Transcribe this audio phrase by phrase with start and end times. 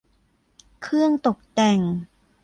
[0.81, 1.79] เครื่องตกแต่ง